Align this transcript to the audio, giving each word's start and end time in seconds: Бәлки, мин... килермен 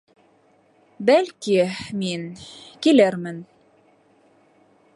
Бәлки, 1.09 1.57
мин... 2.03 2.25
килермен 2.87 3.45